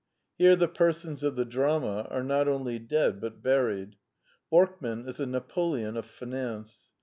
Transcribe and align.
Here 0.39 0.55
the 0.55 0.67
persons 0.67 1.21
of 1.21 1.35
the 1.35 1.45
drama 1.45 2.07
are 2.09 2.23
not 2.23 2.47
only 2.47 2.79
dead 2.79 3.21
but 3.21 3.43
buried. 3.43 3.97
Borkman 4.51 5.07
is 5.07 5.19
a 5.19 5.27
Napoleon 5.27 5.95
of 5.95 6.07
finance. 6.07 6.89